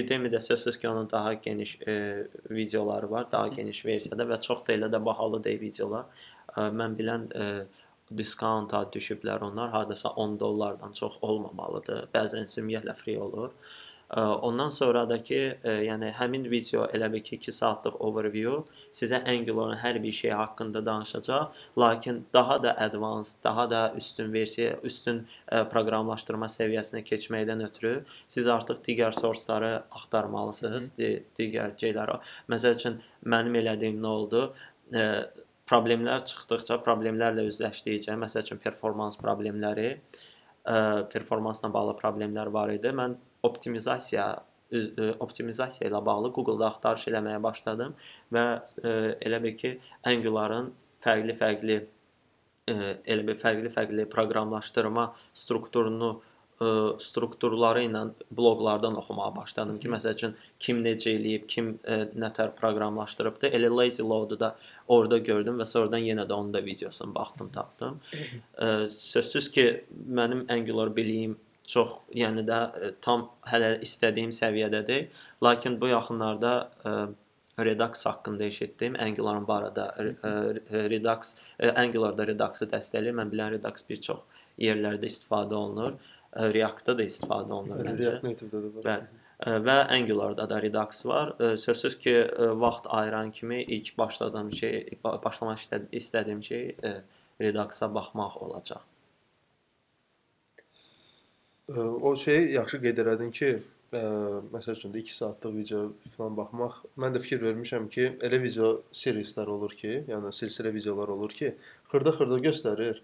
Udemy-də 0.00 0.40
sözsüz 0.40 0.78
ki, 0.78 0.88
onun 0.88 1.10
daha 1.10 1.34
geniş 1.34 1.78
e, 1.86 2.26
videoları 2.50 3.10
var, 3.10 3.32
daha 3.32 3.48
geniş 3.48 3.84
versiyada 3.86 4.24
və 4.26 4.40
çox 4.42 4.64
da 4.66 4.72
elə 4.74 4.88
də 4.90 4.98
bahalı 5.04 5.44
deyil 5.44 5.60
videolar 5.60 6.04
mən 6.56 6.96
bilən 6.98 7.28
diskount 8.16 8.72
düşüblər 8.94 9.44
onlar. 9.46 9.70
Hardasa 9.70 10.08
10 10.08 10.40
dollardan 10.40 10.92
çox 10.92 11.18
olmamalıdır. 11.22 12.08
Bəzən 12.14 12.50
ümumiyyətlə 12.58 12.94
free 12.94 13.18
olur. 13.18 13.54
Ondan 14.16 14.70
sonra 14.74 15.04
da 15.08 15.20
ki, 15.22 15.36
ə, 15.62 15.72
yəni 15.86 16.08
həmin 16.18 16.48
video 16.50 16.88
elə 16.90 17.06
bil 17.12 17.20
ki 17.22 17.36
2 17.36 17.52
saatlıq 17.54 17.98
overview 18.02 18.56
sizə 18.90 19.20
Angular-ın 19.22 19.78
hər 19.78 20.00
bir 20.02 20.10
şeyi 20.12 20.32
haqqında 20.34 20.82
danışacaq, 20.86 21.60
lakin 21.78 22.24
daha 22.34 22.56
da 22.62 22.72
advanced, 22.86 23.44
daha 23.44 23.70
da 23.70 23.82
üstün 23.96 24.32
versiya, 24.32 24.80
üstün 24.82 25.20
proqramlaşdırma 25.46 26.48
səviyyəsinə 26.50 27.04
keçməkdən 27.06 27.62
ötürü 27.68 27.92
siz 28.26 28.48
artıq 28.50 28.82
digər 28.88 29.14
source-ları 29.14 29.84
axtarmalısınız, 30.00 30.90
di 30.98 31.12
digər 31.38 31.78
şeyləri. 31.78 32.18
Məsəl 32.50 32.74
üçün 32.82 32.98
mənim 33.22 33.62
elədiyim 33.62 34.02
nə 34.02 34.10
oldu? 34.16 34.42
Ə, 34.90 35.06
problemlər 35.70 36.24
çıxdıqca, 36.26 36.80
problemlərlə 36.84 37.46
üzləşdikcə, 37.48 38.16
məsəl 38.18 38.44
üçün 38.44 38.60
performans 38.62 39.18
problemləri, 39.20 39.92
ə, 40.66 40.76
performansla 41.12 41.70
bağlı 41.74 41.96
problemlər 42.00 42.50
var 42.54 42.72
idi. 42.74 42.94
Mən 42.94 43.18
optimizasiya 43.46 44.30
optimizasiya 45.18 45.88
ilə 45.88 45.98
bağlı 46.06 46.28
Google-da 46.30 46.68
axtarış 46.70 47.08
eləməyə 47.10 47.40
başladım 47.42 47.96
və 48.34 48.44
ə, 48.60 48.92
elə 49.26 49.40
bil 49.42 49.56
ki, 49.58 49.72
Angular-ın 50.06 50.70
fərqli-fərqli 51.02 51.80
elə 52.70 53.24
bir 53.26 53.38
fərqli-fərqli 53.40 54.04
proqramlaşdırma 54.12 55.08
strukturunu 55.42 56.10
ə, 56.60 56.70
strukturları 57.00 57.84
ilə 57.88 58.02
bloqlardan 58.36 58.98
oxumağa 59.00 59.30
başladım 59.36 59.78
ki, 59.80 59.90
məsəl 59.92 60.16
üçün 60.16 60.34
kim 60.60 60.82
necə 60.84 61.14
eləyib, 61.16 61.46
kim 61.50 61.72
ə, 61.84 62.02
nətər 62.20 62.52
proqramlaşdırıbdı. 62.58 63.52
Elə 63.56 63.70
lazy 63.72 64.04
load-u 64.06 64.38
da 64.40 64.54
orada 64.88 65.18
gördüm 65.18 65.60
və 65.60 65.68
sonradan 65.68 66.04
yenə 66.04 66.26
də 66.28 66.36
onun 66.36 66.52
da 66.54 66.64
videosunu 66.64 67.14
baxdım, 67.14 67.52
tapdım. 67.54 68.00
Ə, 68.58 68.88
sözsüz 68.96 69.50
ki, 69.54 69.66
mənim 70.20 70.44
Angular 70.52 70.92
biliyim 70.96 71.38
çox, 71.70 71.96
yəni 72.16 72.44
də 72.48 72.60
ə, 72.68 72.92
tam 73.04 73.30
hələ 73.48 73.78
istədiyim 73.86 74.34
səviyyədədir. 74.36 75.08
Lakin 75.44 75.80
bu 75.80 75.92
yaxınlarda 75.94 76.54
ə, 76.84 76.94
Redux 77.60 78.06
haqqında 78.06 78.44
eşitdim. 78.44 78.94
Angular-ın 79.00 79.46
bu 79.48 79.52
arada 79.52 79.90
ə, 79.96 80.30
Redux 80.92 81.34
ə, 81.58 81.74
Angular-da 81.74 82.28
Redux-u 82.30 82.68
dəstəkləyir. 82.68 83.16
Mən 83.16 83.32
bilən 83.32 83.52
Redux 83.56 83.84
bir 83.88 84.00
çox 84.06 84.24
yerlərdə 84.60 85.08
istifadə 85.08 85.56
olunur. 85.58 85.98
Ə, 85.98 86.19
React-da 86.36 86.94
da 86.98 87.02
istifadə 87.06 87.52
olunur 87.56 87.80
Bəli, 87.80 87.88
məncə. 87.88 88.04
React 88.04 88.26
Native-də 88.28 88.60
də 88.64 88.70
var. 88.76 88.84
Bəli. 88.90 89.16
Və 89.64 89.76
Angular-da 89.96 90.44
da 90.50 90.60
Redux 90.62 91.04
var. 91.08 91.32
Sözsüz 91.56 91.98
ki, 91.98 92.12
vaxt 92.60 92.86
ayıran 92.92 93.30
kimi 93.32 93.62
ilk 93.62 93.98
başladığım 93.98 94.52
şey, 94.52 94.98
ba- 95.04 95.16
başlamaq 95.24 95.56
istəd- 95.62 95.88
istədiyim 95.92 96.42
şey 96.44 96.76
Redux-a 97.40 97.94
baxmaq 97.94 98.36
olacaq. 98.44 98.82
O 102.02 102.16
şeyi 102.16 102.52
yaxşı 102.52 102.80
qeyd 102.82 102.98
elədin 102.98 103.30
ki, 103.30 103.50
ə, 103.94 104.00
məsəl 104.52 104.74
üçün 104.74 104.92
də 104.94 105.02
2 105.06 105.14
saatlıq 105.14 105.54
video 105.56 105.82
falan 106.16 106.36
baxmaq. 106.36 106.80
Mən 106.98 107.14
də 107.14 107.22
fikir 107.22 107.40
vermişəm 107.46 107.86
ki, 107.94 108.08
elə 108.26 108.42
video 108.42 108.70
seriallar 108.92 109.46
olur 109.54 109.76
ki, 109.82 109.92
yəni 110.10 110.32
silsilə 110.34 110.72
videolar 110.74 111.08
olur 111.14 111.30
ki, 111.30 111.54
xırda-xırda 111.92 112.40
göstərir. 112.48 113.00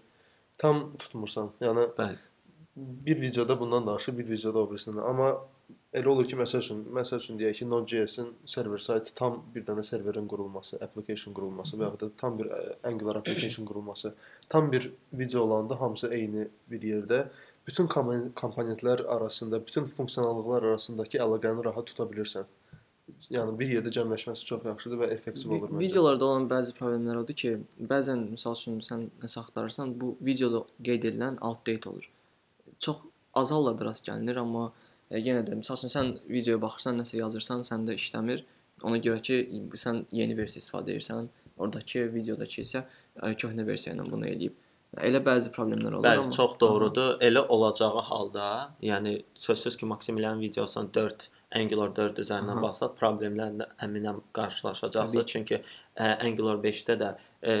Tam 0.57 0.89
tutmursan. 0.99 1.53
Yəni 1.63 1.87
Bəli. 1.97 2.19
Bir 2.77 3.21
videoda 3.21 3.59
bundan 3.59 3.87
danışır, 3.87 4.17
bir 4.17 4.29
videoda 4.29 4.59
o 4.59 4.69
birisindən. 4.69 5.01
Amma 5.01 5.31
elə 5.97 6.11
olur 6.11 6.27
ki, 6.29 6.37
məsəl 6.37 6.61
üçün, 6.61 6.83
məsəl 6.93 7.21
üçün 7.23 7.39
deyək 7.39 7.61
ki, 7.61 7.69
Node.js-in 7.69 8.27
server 8.45 8.81
site 8.83 9.15
tam 9.17 9.39
bir 9.55 9.65
dənə 9.65 9.83
serverin 9.83 10.27
qurulması, 10.29 10.77
application 10.85 11.33
qurulması 11.33 11.79
və 11.79 11.89
ya 11.89 11.99
da 12.03 12.09
tam 12.21 12.37
bir 12.39 12.51
ə, 12.53 12.59
Angular 12.85 13.21
application 13.21 13.65
qurulması, 13.65 14.13
tam 14.49 14.71
bir 14.71 14.91
video 15.13 15.41
olanda 15.47 15.79
hamısı 15.81 16.11
eyni 16.13 16.47
bir 16.71 16.85
yerdə 16.91 17.23
bütün 17.67 17.87
komponent- 17.87 18.33
komponentlər 18.33 19.07
arasında, 19.07 19.59
bütün 19.65 19.85
funksionallıqlar 19.85 20.63
arasındakı 20.63 21.17
əlaqəni 21.17 21.65
rahat 21.65 21.89
tuta 21.89 22.05
bilirsən. 22.11 22.45
Yəni 23.33 23.55
bir 23.59 23.71
yerdə 23.71 23.91
cəmləşməsi 23.95 24.45
çox 24.45 24.65
yaxşıdır 24.67 25.01
və 25.01 25.07
effektiv 25.15 25.51
olur 25.55 25.71
məncə. 25.71 25.79
Videolarda 25.79 26.25
olan 26.25 26.45
bəzi 26.51 26.75
problemlər 26.77 27.23
odur 27.23 27.35
ki, 27.41 27.55
bəzən 27.79 28.27
məsəl 28.35 28.55
üçün 28.59 28.77
sən 28.85 29.07
nəsə 29.23 29.41
axtarırsan, 29.41 29.95
bu 29.99 30.13
videoda 30.21 30.61
qeyd 30.83 31.09
edilən 31.09 31.39
outdate 31.41 31.89
olur. 31.89 32.11
Çox 32.79 33.01
az 33.37 33.51
hallarda 33.51 33.85
rast 33.89 34.05
gəlinir, 34.07 34.39
amma 34.41 34.69
e, 35.09 35.19
yenə 35.19 35.43
də 35.47 35.57
məsəl 35.59 35.79
üçün 35.79 35.93
sən 35.93 36.13
videoya 36.29 36.61
baxırsan, 36.61 37.01
nəsə 37.01 37.19
yazırsan, 37.21 37.65
səndə 37.67 37.97
işləmir. 37.97 38.45
Ona 38.85 38.99
görə 39.01 39.21
ki, 39.25 39.41
sən 39.79 40.05
yeni 40.13 40.37
versiya 40.37 40.61
istifadə 40.63 40.93
edirsən, 40.93 41.29
oradakı 41.57 42.07
videodakı 42.13 42.61
isə 42.63 42.83
e, 42.83 43.33
köhnə 43.33 43.65
versiya 43.67 43.95
ilə 43.97 44.07
bunu 44.09 44.29
eləyib. 44.29 44.57
Elə 45.03 45.19
bəzi 45.21 45.51
problemlər 45.53 45.97
olur 45.97 46.05
Bəli, 46.05 46.21
amma 46.23 46.33
çox 46.33 46.53
doğrudur. 46.61 47.17
Elə 47.21 47.41
olacağı 47.53 48.03
halda, 48.07 48.45
yəni 48.81 49.17
sözsüz 49.35 49.75
ki, 49.77 49.85
Maximilian 49.85 50.39
videosunun 50.39 50.89
4 50.95 51.27
Angular 51.55 51.91
4 51.95 52.21
üzərindən 52.23 52.55
Aha. 52.55 52.63
baxsaq, 52.63 52.95
problemlərlə 52.99 53.67
əminəm 53.83 54.21
qarşılaşacaqsınız. 54.37 55.27
Çünki 55.27 55.59
ə, 55.59 56.07
Angular 56.23 56.61
5-də 56.63 56.97
də 57.01 57.11
ə, 57.43 57.57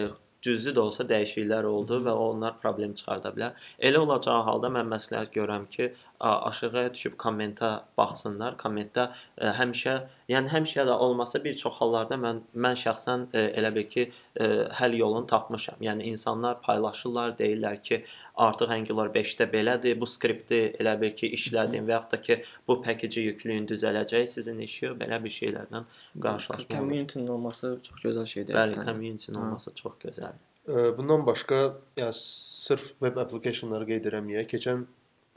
cüzi 0.47 0.73
də 0.75 0.83
olsa 0.87 1.05
dəyişikliklər 1.11 1.67
oldu 1.69 2.01
və 2.07 2.15
onlar 2.27 2.57
problem 2.63 2.95
çıxarda 2.99 3.33
bilər. 3.35 3.69
Elə 3.89 4.03
olacağı 4.05 4.43
halda 4.49 4.71
mən 4.79 4.91
məsləhət 4.95 5.33
görürəm 5.37 5.67
ki, 5.75 5.91
aşağıya 6.19 6.93
düşüb 6.93 7.17
kommentə 7.19 7.69
baxsınlar. 7.97 8.55
Kommentdə 8.61 9.09
ə, 9.37 9.51
həmişə, 9.59 9.95
yəni 10.31 10.51
həmişə 10.51 10.85
də 10.89 10.95
olmasa 11.05 11.43
bir 11.43 11.53
çox 11.57 11.77
hallarda 11.81 12.17
mən 12.21 12.41
mən 12.55 12.77
şəxsən 12.83 13.27
ə, 13.33 13.43
elə 13.59 13.73
bil 13.75 13.85
ki, 13.91 14.07
ə, 14.39 14.49
həll 14.79 14.97
yolunu 14.97 15.27
tapmışam. 15.29 15.77
Yəni 15.81 16.09
insanlar 16.11 16.61
paylaşırlar, 16.65 17.35
deyirlər 17.39 17.81
ki, 17.81 18.01
artıq 18.35 18.73
Angular 18.73 19.13
5-də 19.13 19.49
belədir. 19.53 19.99
Bu 20.01 20.09
skripti 20.09 20.61
elə 20.79 20.97
bil 21.01 21.13
ki, 21.17 21.31
işlədim 21.37 21.87
və 21.87 21.97
yaxud 21.97 22.17
da 22.17 22.21
ki, 22.21 22.41
bu 22.67 22.81
package 22.81 23.23
yükləyin 23.29 23.69
düzələcək 23.69 24.27
sizin 24.33 24.59
işi 24.65 24.93
belə 24.97 25.21
bir 25.23 25.33
şeylərlə 25.37 25.85
qarşılaşmaq. 26.21 26.77
community-nin 26.77 27.27
olması 27.27 27.79
çox 27.83 28.03
gözəl 28.03 28.25
şeydir. 28.25 28.55
Bəli, 28.55 28.77
həqiqətən. 28.77 28.93
community-nin 28.93 29.39
Hə. 29.39 29.47
olması 29.47 29.73
çox 29.75 29.97
gözəldir. 30.05 30.45
Bundan 30.67 31.25
başqa, 31.25 31.77
yəni 31.95 32.13
sırf 32.13 32.87
web 32.99 33.17
applicationları 33.21 33.85
qeyd 33.87 34.09
eləməyək. 34.09 34.49
Keçən 34.51 34.81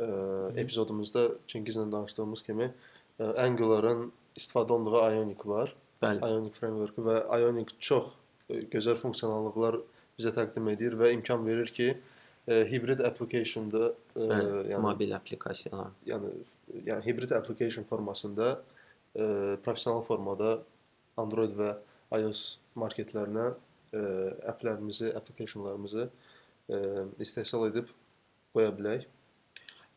ə, 0.00 0.08
epizodumuzda 0.60 1.26
Çingizlə 1.50 1.86
danışdığımız 1.92 2.42
kimi 2.46 2.70
ə, 2.70 3.30
Angular-ın 3.44 4.08
istifadə 4.38 4.72
olunduğu 4.76 5.02
Ionic 5.14 5.44
var. 5.48 5.74
Bəli. 6.02 6.22
Ionic 6.24 6.56
framework 6.56 6.98
və 7.04 7.20
Ionic 7.40 7.74
çox 7.78 8.12
ə, 8.48 8.62
gözəl 8.72 8.98
funksionallıqlar 9.00 9.80
bizə 10.18 10.32
təqdim 10.36 10.72
edir 10.72 10.96
və 11.00 11.12
imkan 11.16 11.44
verir 11.46 11.72
ki, 11.76 11.92
ə, 12.48 12.62
hibrid 12.70 13.02
application-da, 13.06 13.92
yəni 14.16 14.82
mobil 14.84 15.14
applikasiyalar. 15.16 15.92
yəni 16.08 16.32
yəni 16.88 17.06
hibrid 17.06 17.32
application 17.36 17.86
formasında 17.88 18.52
ə, 18.56 19.56
professional 19.64 20.04
formada 20.06 20.58
Android 21.20 21.54
və 21.58 21.74
iOS 22.16 22.58
marketlərinə 22.80 23.50
ə, 23.52 24.02
applərimizi, 24.52 25.12
applicationlarımızı 25.20 26.08
ə, 26.08 26.82
istehsal 27.22 27.68
edib 27.70 27.90
qoya 28.54 28.72
bilək. 28.74 29.06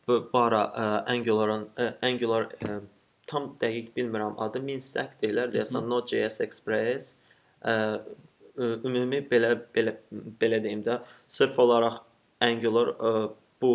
Bu, 0.07 0.19
ara 0.35 0.63
ə, 0.65 0.87
Angular-ın 1.13 1.69
ə, 1.79 1.87
Angular 2.03 2.49
ə, 2.59 2.79
tam 3.29 3.53
dəqiq 3.61 3.93
bilmirəm 3.95 4.35
adı 4.43 4.59
Minstack 4.63 5.15
deyirlər 5.21 5.53
deyəsən 5.53 5.87
Node.js 5.87 6.41
Express 6.43 7.15
ə, 7.63 7.75
ümumi 8.59 9.23
belə 9.29 9.55
belə 9.75 9.95
belə 10.41 10.59
deyim 10.63 10.83
də 10.85 10.99
sırf 11.37 11.59
olaraq 11.63 12.01
Angular 12.43 12.93
ə, 12.97 13.13
bu 13.63 13.73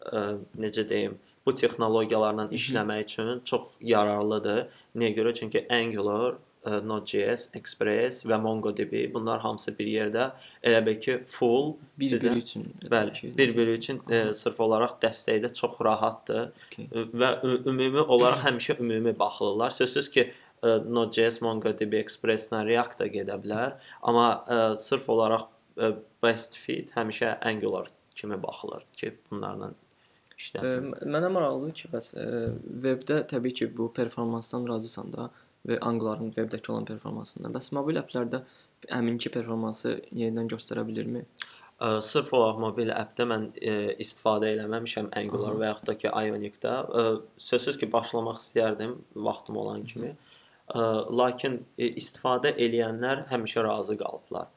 ə, 0.00 0.24
necə 0.56 0.86
deyim 0.88 1.18
bu 1.46 1.54
texnologiyalarla 1.54 2.48
işləmək 2.56 3.04
üçün 3.04 3.40
çox 3.44 3.76
yararlıdır. 3.80 4.64
Niyə 4.98 5.12
görə? 5.14 5.34
Çünki 5.34 5.66
Angular 5.70 6.40
Node.js, 6.84 7.48
Express 7.56 8.24
və 8.26 8.38
MongoDB 8.42 8.94
bunlar 9.14 9.40
hamısı 9.44 9.74
bir 9.78 9.88
yerdə 9.90 10.30
elə 10.66 10.82
bil 10.86 10.98
ki 11.02 11.18
full 11.26 11.74
bir-biri 11.98 12.42
üçün. 12.42 12.66
Bəli, 12.90 13.32
bir-biri 13.38 13.76
üçün 13.80 14.00
e, 14.10 14.22
sırf 14.34 14.60
olaraq 14.66 14.98
dəstəkdə 15.02 15.52
çox 15.54 15.78
rahatdır 15.84 16.50
Okey. 16.66 16.88
E, 16.90 17.06
və 17.22 17.30
ümumi 17.70 18.02
olaraq 18.02 18.44
həmişə 18.48 18.78
ümumi 18.80 19.14
baxılırlar. 19.18 19.70
Sözsüz 19.78 20.10
ki, 20.10 20.28
e, 20.62 20.76
Node.js, 20.98 21.40
MongoDB, 21.46 21.98
Express-lə 22.02 22.64
React 22.66 23.00
da 23.04 23.10
gedə 23.12 23.38
bilər, 23.42 23.78
amma 24.02 24.28
e, 24.46 24.60
sırf 24.82 25.08
olaraq 25.12 25.48
e, 25.78 25.94
best 26.22 26.58
fit 26.58 26.94
həmişə 26.98 27.38
Angular 27.46 27.90
kimi 28.16 28.42
baxılır 28.42 28.86
ki, 28.96 29.14
bunlarla 29.30 29.72
Ə, 30.36 30.40
işləsin. 30.40 30.90
Mənə 31.08 31.30
maraqlıdır 31.32 31.74
ki, 31.78 31.88
bəs 31.94 32.10
ə, 32.20 32.26
webdə 32.84 33.22
təbii 33.30 33.56
ki, 33.56 33.70
bu 33.76 33.88
performansdan 33.96 34.66
razısan 34.68 35.12
da 35.14 35.30
və 35.66 35.78
Angular-ın 35.82 36.30
webdəki 36.36 36.70
olan 36.72 36.84
performansından. 36.88 37.52
Bəs 37.56 37.72
mobil 37.76 37.98
applərdə 38.00 38.42
əminki 38.94 39.32
performansı 39.34 39.96
yenidən 40.14 40.48
göstərə 40.52 40.84
bilirmi? 40.86 41.24
Ə, 41.76 41.98
Sırf 42.00 42.30
olaraq 42.36 42.60
mobil 42.62 42.90
appdə 42.94 43.26
mən 43.28 43.48
e, 43.60 43.72
istifadə 44.00 44.48
eləməmişəm 44.54 45.10
Angular 45.20 45.52
Aha. 45.52 45.60
və 45.60 45.70
yaxud 45.72 45.90
da 45.90 45.94
ki 46.00 46.08
Ionic-də. 46.08 46.74
Ə, 46.88 47.02
Sözsüz 47.48 47.76
ki, 47.82 47.90
başlamaq 47.92 48.38
istərdim 48.40 48.94
vaxtım 49.26 49.58
olan 49.60 49.82
kimi. 49.90 50.14
Ə, 50.72 50.86
Lakin 51.20 51.58
e, 51.76 51.90
istifadə 52.00 52.54
eləyənlər 52.56 53.26
həmişə 53.32 53.66
razı 53.66 53.98
qalıblar. 54.00 54.48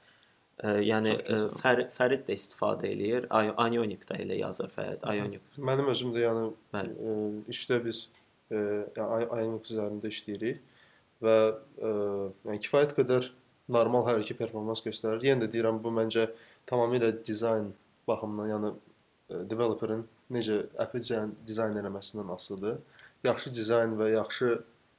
Ə, 0.63 0.77
Yəni 0.87 1.17
ə, 1.19 1.41
Fərid, 1.59 1.91
Fərid 1.95 2.23
də 2.29 2.37
istifadə 2.39 2.87
eləyir. 2.93 3.27
I- 3.31 3.53
Ionic-də 3.75 4.21
elə 4.23 4.39
yazır 4.39 4.71
Fərid. 4.77 5.03
Ionic. 5.11 5.43
Mənim 5.59 5.91
özüm 5.91 6.15
də 6.15 6.23
yəni 6.27 6.47
Bəli. 6.75 6.95
ə, 6.95 7.19
işdə 7.51 7.81
biz 7.83 8.05
e, 8.51 8.63
yəni 8.95 9.27
Ioniq 9.27 9.73
üzərində 9.75 10.11
işləyirik 10.15 10.63
və 11.23 11.35
e, 11.79 11.91
yəni 12.47 12.61
kifayət 12.65 12.95
qədər 12.97 13.29
normal 13.69 14.07
hər 14.07 14.23
iki 14.23 14.37
performans 14.37 14.81
göstərir. 14.85 15.23
Yenə 15.25 15.45
də 15.45 15.51
deyirəm 15.55 15.81
bu 15.83 15.91
məncə 15.93 16.29
tamamilə 16.69 17.11
dizayn 17.25 17.71
baxımından, 18.09 18.49
yəni 18.53 18.71
e, 18.73 19.43
developerin 19.51 20.05
necə 20.33 20.63
əpi 20.81 21.03
dizayn, 21.03 21.35
dizayn 21.47 21.77
etməsindən 21.81 22.33
asılıdır. 22.35 22.79
Yaxşı 23.27 23.53
dizayn 23.53 23.95
və 23.99 24.13
yaxşı 24.15 24.55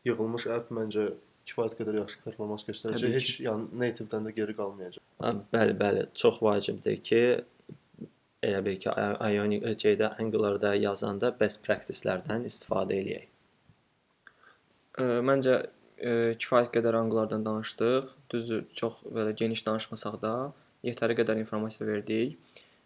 yığılmış 0.08 0.46
əpp 0.56 0.72
məncə 0.76 1.10
kifayət 1.48 1.78
qədər 1.78 2.00
yaxşı 2.02 2.20
performans 2.24 2.66
göstərəcək. 2.68 3.14
Heç 3.16 3.32
yəni 3.42 3.80
native-dən 3.82 4.28
də 4.28 4.34
geri 4.36 4.54
qalmayacaq. 4.58 5.02
Hə, 5.24 5.32
Bəli, 5.54 5.74
bəli, 5.80 6.04
çox 6.16 6.38
vacibdir 6.44 7.00
ki, 7.04 7.22
elə 8.46 8.62
bil 8.64 8.78
ki, 8.80 8.92
Ionic 9.34 9.66
C-də 9.82 10.14
Angular-da 10.22 10.74
yazanda 10.78 11.32
best 11.40 11.60
practice-lərdən 11.66 12.46
istifadə 12.48 12.96
eləyək. 13.00 13.28
Ə, 15.00 15.08
Məncə 15.26 15.56
ə, 16.00 16.12
kifayət 16.40 16.72
qədər 16.76 16.98
Angulardan 17.00 17.44
danışdıq. 17.46 18.10
Düzdür, 18.32 18.64
çox 18.74 19.00
belə 19.06 19.32
geniş 19.36 19.64
danışmasaq 19.66 20.20
da 20.22 20.34
yetəri 20.86 21.16
qədər 21.18 21.40
informasiya 21.42 21.88
verdik. 21.88 22.38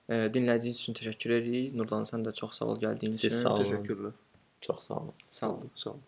Ə, 0.08 0.26
Dinlədiyiniz 0.34 0.80
üçün 0.82 0.98
təşəkkür 0.98 1.36
edirik. 1.38 1.74
Nurlan 1.78 2.04
sən 2.08 2.26
də 2.26 2.34
çox 2.36 2.58
sağ 2.60 2.72
ol 2.74 2.80
gəldiyin 2.82 3.12
Siz 3.16 3.30
üçün. 3.32 3.42
sağ 3.42 3.54
olun. 3.54 3.64
Təşəkkürlər. 3.70 4.18
Çox 4.60 4.84
sağ 4.90 4.98
olun. 5.02 5.14
Sağ 5.28 5.50
ol. 5.52 5.62
Sağ 5.74 5.90
olun. 5.90 6.02